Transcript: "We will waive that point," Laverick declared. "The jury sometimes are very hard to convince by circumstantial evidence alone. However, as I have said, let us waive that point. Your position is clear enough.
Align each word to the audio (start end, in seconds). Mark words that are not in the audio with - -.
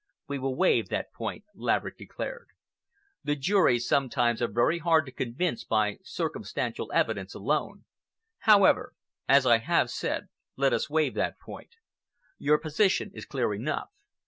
"We 0.27 0.39
will 0.39 0.55
waive 0.55 0.89
that 0.89 1.13
point," 1.13 1.45
Laverick 1.53 1.95
declared. 1.95 2.47
"The 3.23 3.35
jury 3.35 3.77
sometimes 3.77 4.41
are 4.41 4.47
very 4.47 4.79
hard 4.79 5.05
to 5.05 5.11
convince 5.11 5.63
by 5.63 5.99
circumstantial 6.03 6.91
evidence 6.91 7.35
alone. 7.35 7.85
However, 8.39 8.93
as 9.29 9.45
I 9.45 9.59
have 9.59 9.91
said, 9.91 10.29
let 10.55 10.73
us 10.73 10.89
waive 10.89 11.13
that 11.13 11.37
point. 11.39 11.75
Your 12.39 12.57
position 12.57 13.11
is 13.13 13.27
clear 13.27 13.53
enough. 13.53 13.89